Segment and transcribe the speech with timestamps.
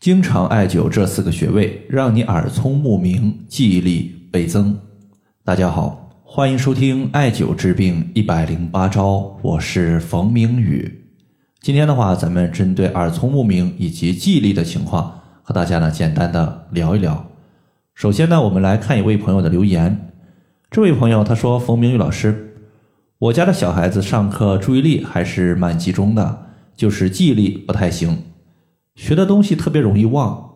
[0.00, 4.78] 经常艾灸这四个穴位，让你耳聪目明，记忆力倍增。
[5.42, 11.04] 大家好，欢迎收听艾灸治病一百零八招，我是冯明宇。
[11.60, 17.26] 今天的话，咱们针对耳聪目明以及记忆力的情况，和大家呢简单的聊一聊。
[17.96, 20.12] 首先呢，我们来看一位朋友的留言。
[20.70, 22.54] 这位朋友他说：“冯明宇老师，
[23.18, 26.46] 我家的小孩子上课注意力还是蛮集中的，
[26.76, 28.16] 就是记忆力不太行。”
[28.98, 30.54] 学的东西特别容易忘，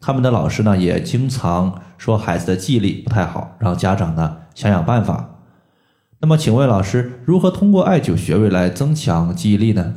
[0.00, 5.36] 他们的老师呢也经常说孩子的记忆力不太好，让家长呢想想办法。
[6.18, 9.94] 那么，请问老师如何通过艾灸穴位来增强记忆力呢？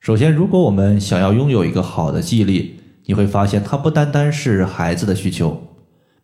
[0.00, 5.60] 首先，如果我们想要拥有一个好的记忆力，你会发现它不单单是孩子的需求，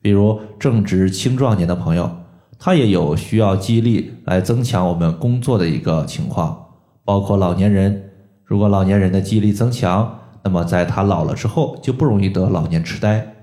[0.01, 2.11] 比如正值青壮年的朋友，
[2.59, 6.69] 他也有需要记忆力来增强我们工作的一个情况，
[7.05, 8.11] 包括老年人，
[8.47, 10.20] 如果老年人的记忆力增强。
[10.45, 13.35] 那么在他老了之后，就不容易得老年痴呆。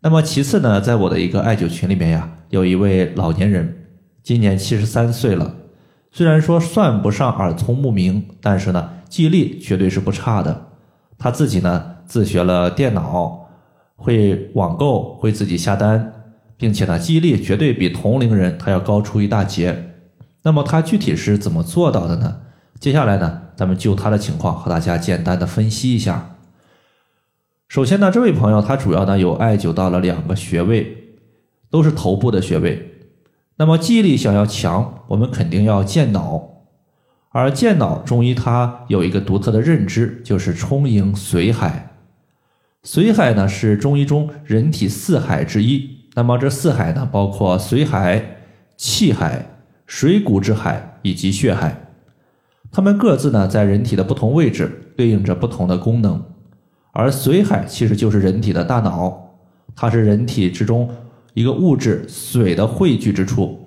[0.00, 3.86] 那么其次呢，在我的一个艾灸群里面呀，有一位老年人，
[4.22, 5.54] 今年七十三岁了。
[6.10, 10.68] 虽然说算不上耳聪目明，但是呢，记忆力绝对是不差的。
[11.18, 13.46] 他自己呢，自学了电脑，
[13.96, 16.12] 会网购，会自己下单，
[16.56, 19.92] 并且呢，记忆力绝对比同龄人他要高出一大截。
[20.42, 22.40] 那么他具体是怎么做到的呢？
[22.80, 26.36] 接下来呢，咱们就他的情况和大家简单的分析一下。
[27.68, 30.96] 首先呢，这位朋友他主要呢有艾灸到了两个穴位，
[31.68, 33.02] 都是头部的穴位。
[33.56, 36.62] 那么记忆力想要强，我们肯定要健脑。
[37.32, 41.98] 而健脑，中医它有一个独特的认知，就是充盈髓海。
[42.82, 45.98] 髓海呢是中医中人体四海之一。
[46.14, 48.38] 那么这四海呢，包括髓海、
[48.78, 51.88] 气海、水谷之海以及血海。
[52.72, 56.22] 它们各自呢，在人体的不同位置对应着不同的功能，
[56.92, 59.38] 而髓海其实就是人体的大脑，
[59.74, 60.88] 它是人体之中
[61.34, 63.66] 一个物质水的汇聚之处。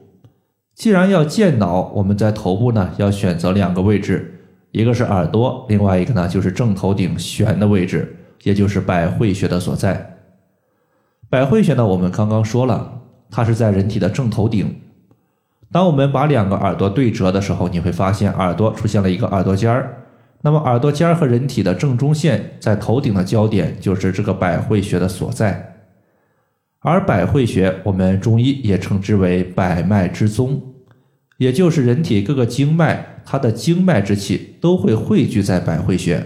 [0.73, 4.39] 既然要健脑，我们在头部呢要选择两个位置，
[4.71, 10.17] 一个是耳朵，另外一个呢就是正头顶悬的位置，也就是百会穴的所在。
[11.29, 14.79] 百会穴呢，我们刚刚说了，它是在人体的正头顶。
[15.73, 20.05] 当我们把两个耳朵对折的时候，你会发现耳朵出现了一个耳朵尖儿。
[20.41, 25.73] 那么耳朵尖儿和人体的正中线在头顶的交点，就是这个百会穴的所在。
[26.81, 30.61] 而百会穴，我们中医也称之为百脉之宗，
[31.37, 36.23] 也就是人体各个经脉，它的经脉之气都会汇聚在百会穴。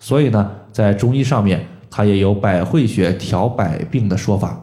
[0.00, 4.60] 所以呢，在中医上面，它也有百会穴调百病的说法。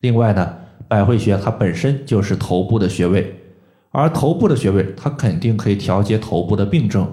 [0.00, 0.56] 另外呢。
[0.88, 3.35] 百会穴它本身就是头部的穴位，
[3.96, 7.10] 而头部的穴位它肯定可以调节头部的病症。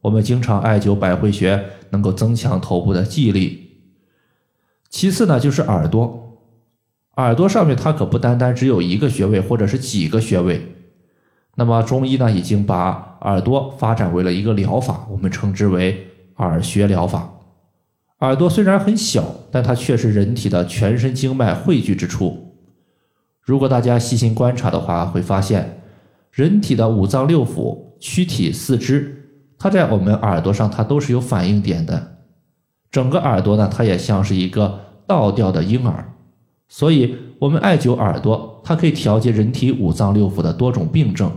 [0.00, 1.60] 我们经常艾灸百会穴，
[1.90, 3.80] 能够增强头部的记忆力。
[4.88, 6.38] 其次呢，就是耳朵，
[7.16, 10.76] 耳朵上面它可不单单只有一个穴位或者是几个穴位。
[11.56, 17.28] 那么中医呢，已经把耳朵发展为了一个疗法，我们称之为耳穴疗法。
[18.20, 22.54] 耳朵虽然很小，但它却是人体的全身经脉汇聚之处。
[23.42, 25.79] 如果大家细心观察的话，会发现
[26.30, 32.18] 人体的五脏六腑、躯体四肢，它在我们耳朵上，它都是有反应点的。
[32.90, 36.12] 整个耳朵呢，它也像是一个倒吊的婴儿。
[36.68, 41.32] 所以，我们艾灸耳朵，它可以调节人体五脏六腑的多种病症，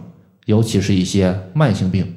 [0.46, 2.16] 尤其是一些慢性病。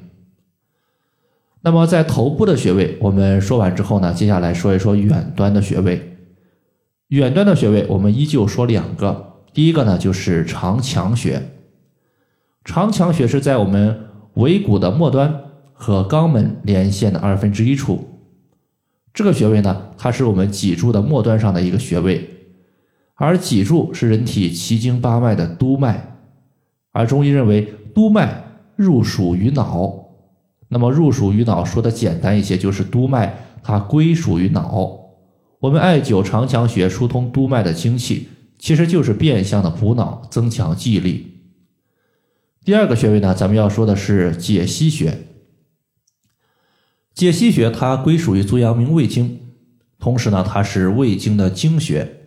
[1.61, 6.17] 那么，在头部的穴位我们说完之后呢，接下来说一说远端的穴位。
[7.07, 9.41] 远端的穴位，我们依旧说两个。
[9.53, 11.41] 第一个呢，就是长强穴。
[12.67, 13.97] 长强穴是在我们
[14.33, 15.33] 尾骨的末端
[15.71, 18.05] 和肛门连线的二分之一处。
[19.13, 22.29] 这个穴位呢，它是我们脊柱的末端上的一个穴位。
[23.15, 26.17] 而脊柱是人体奇经八脉的督脉，
[26.91, 28.43] 而中医认为督脉
[28.75, 30.09] 入属于脑。
[30.67, 34.99] 那么入属于脑，说的简单一些，就是督脉它归属于脑。
[35.61, 38.27] 我们艾灸长强穴，疏通督脉的精气。
[38.59, 41.36] 其实就是变相的补脑，增强记忆力。
[42.67, 45.19] 第二个穴位呢，咱们要说的是解析穴。
[47.13, 49.39] 解析穴它归属于足阳明胃经，
[49.97, 52.25] 同时呢，它是胃经的经穴。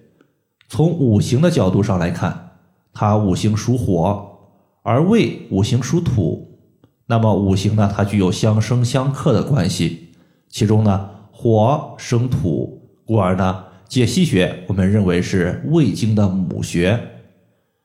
[0.67, 2.53] 从五行的角度上来看，
[2.95, 4.39] 它五行属火，
[4.83, 6.59] 而胃五行属土。
[7.05, 10.15] 那么五行呢，它具有相生相克的关系。
[10.49, 13.65] 其中呢，火生土，故而呢。
[13.87, 16.99] 解析穴，我们认为是胃经的母穴。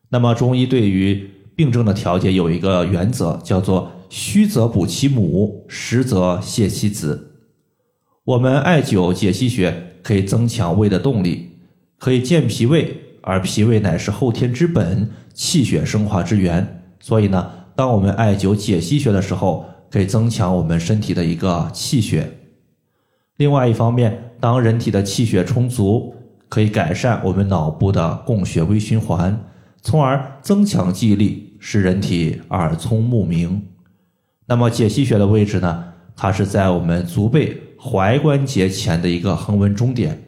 [0.07, 7.31] 那么中医对于病症的调节有一个原则，叫做虚则补其母，实则泻其子。
[8.25, 11.51] 我们艾灸解溪穴，可以增强胃的动力，
[11.97, 16.83] 可以健脾胃，而脾胃乃是后天之本，气血生化之源。
[16.99, 22.31] 所以呢，当我们艾灸解溪穴的时候，可以增强我们身体的一个气血。
[23.37, 26.15] 另外一方面，当人体的气血充足，
[26.49, 29.39] 可以改善我们脑部的供血微循环，
[29.85, 33.67] 从而增强记忆力，使人体耳聪目明。
[34.47, 35.93] 那么解析穴的位置呢？
[36.15, 40.23] 它是在我们足背踝关节前的一个横纹中点，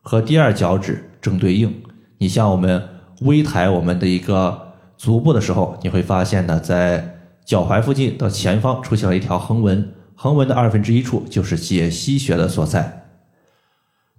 [0.00, 1.70] 和第二脚趾正对应。
[2.16, 2.82] 你像我们
[3.20, 9.92] 微抬我们的一个足部的时候，你会发现呢，在脚踝附近的前方出现了一条横纹。
[10.14, 13.10] 横纹的二分之一处就是解析穴的所在。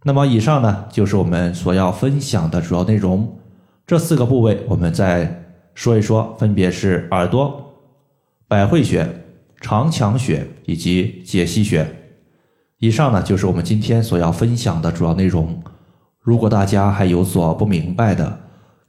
[0.04, 3.40] 那么以上呢，就是我们所要分享的主要内容。
[3.86, 5.44] 这四个部位我们再
[5.74, 7.74] 说一说，分别是耳朵、
[8.48, 9.08] 百会穴、
[9.60, 11.86] 长强穴以及解析穴。
[12.80, 15.62] 以上呢，就是我们今天所要分享的主要内容。
[16.20, 18.40] 如果大家还有所不明白的，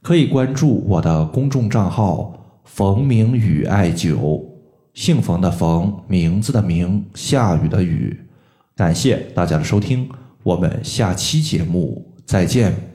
[0.01, 4.43] 可以关注我的公众账号“冯明宇艾灸”。
[4.93, 8.17] 姓冯的冯，名字的名，下雨的雨。
[8.77, 10.09] 感谢大家的收听，
[10.43, 12.94] 我们下期节目再见。